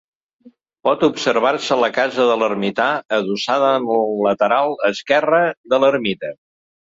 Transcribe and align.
Pot 0.87 1.03
observar-se 1.07 1.77
la 1.81 1.89
casa 1.97 2.25
de 2.29 2.37
l'ermità 2.43 2.87
adossada 3.19 3.69
en 3.81 3.85
el 3.99 4.09
lateral 4.29 4.73
esquerre 4.91 5.43
de 5.75 5.83
l'ermita. 5.85 6.35